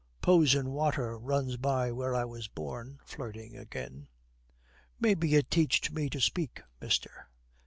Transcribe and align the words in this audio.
'Prosen 0.19 0.71
Water 0.71 1.15
runs 1.15 1.57
by 1.57 1.91
where 1.91 2.15
I 2.15 2.25
was 2.25 2.47
born.' 2.47 2.99
Flirting 3.05 3.55
again, 3.55 4.07
'May 4.99 5.13
be 5.13 5.35
it 5.35 5.51
teached 5.51 5.91
me 5.91 6.09
to 6.09 6.19
speak, 6.19 6.63
mister.' 6.81 7.27